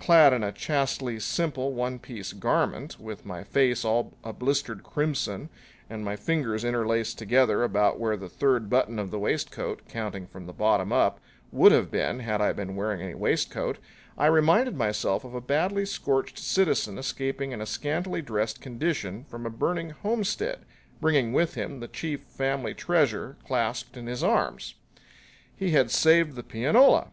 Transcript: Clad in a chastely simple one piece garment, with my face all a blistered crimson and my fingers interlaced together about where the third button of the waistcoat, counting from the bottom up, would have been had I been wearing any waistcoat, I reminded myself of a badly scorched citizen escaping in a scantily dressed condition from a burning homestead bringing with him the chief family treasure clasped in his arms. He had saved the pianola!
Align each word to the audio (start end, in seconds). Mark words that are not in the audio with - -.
Clad 0.00 0.32
in 0.32 0.42
a 0.42 0.50
chastely 0.50 1.20
simple 1.20 1.72
one 1.72 2.00
piece 2.00 2.32
garment, 2.32 2.98
with 2.98 3.24
my 3.24 3.44
face 3.44 3.84
all 3.84 4.12
a 4.24 4.32
blistered 4.32 4.82
crimson 4.82 5.50
and 5.88 6.04
my 6.04 6.16
fingers 6.16 6.64
interlaced 6.64 7.16
together 7.16 7.62
about 7.62 7.96
where 8.00 8.16
the 8.16 8.28
third 8.28 8.68
button 8.68 8.98
of 8.98 9.12
the 9.12 9.20
waistcoat, 9.20 9.82
counting 9.88 10.26
from 10.26 10.46
the 10.46 10.52
bottom 10.52 10.92
up, 10.92 11.20
would 11.52 11.70
have 11.70 11.92
been 11.92 12.18
had 12.18 12.40
I 12.40 12.52
been 12.54 12.74
wearing 12.74 13.00
any 13.00 13.14
waistcoat, 13.14 13.78
I 14.18 14.26
reminded 14.26 14.74
myself 14.74 15.22
of 15.22 15.32
a 15.32 15.40
badly 15.40 15.86
scorched 15.86 16.40
citizen 16.40 16.98
escaping 16.98 17.52
in 17.52 17.60
a 17.60 17.64
scantily 17.64 18.20
dressed 18.20 18.60
condition 18.60 19.22
from 19.28 19.46
a 19.46 19.48
burning 19.48 19.90
homestead 19.90 20.58
bringing 21.00 21.32
with 21.32 21.54
him 21.54 21.78
the 21.78 21.86
chief 21.86 22.22
family 22.22 22.74
treasure 22.74 23.36
clasped 23.46 23.96
in 23.96 24.08
his 24.08 24.24
arms. 24.24 24.74
He 25.54 25.70
had 25.70 25.92
saved 25.92 26.34
the 26.34 26.42
pianola! 26.42 27.12